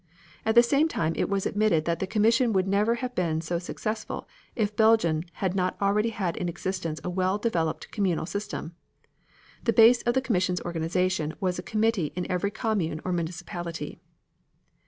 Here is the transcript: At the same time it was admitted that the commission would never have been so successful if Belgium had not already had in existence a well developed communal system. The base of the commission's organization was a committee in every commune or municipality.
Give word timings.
At 0.47 0.55
the 0.55 0.63
same 0.63 0.87
time 0.87 1.13
it 1.15 1.29
was 1.29 1.45
admitted 1.45 1.85
that 1.85 1.99
the 1.99 2.07
commission 2.07 2.53
would 2.53 2.67
never 2.67 2.95
have 2.95 3.13
been 3.13 3.39
so 3.39 3.59
successful 3.59 4.27
if 4.55 4.75
Belgium 4.75 5.21
had 5.33 5.53
not 5.53 5.79
already 5.79 6.09
had 6.09 6.35
in 6.37 6.49
existence 6.49 6.99
a 7.03 7.09
well 7.11 7.37
developed 7.37 7.91
communal 7.91 8.25
system. 8.25 8.73
The 9.63 9.73
base 9.73 10.01
of 10.01 10.15
the 10.15 10.21
commission's 10.21 10.59
organization 10.61 11.35
was 11.39 11.59
a 11.59 11.61
committee 11.61 12.13
in 12.15 12.25
every 12.31 12.49
commune 12.49 12.99
or 13.05 13.11
municipality. 13.13 13.99